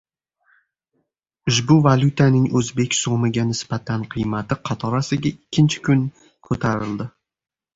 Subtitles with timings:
[1.51, 6.03] Ushbu valyutaning o‘zbek so‘miga nisbatan qiymati qatorasiga ikkinchi kun
[6.51, 7.09] ko‘tarildi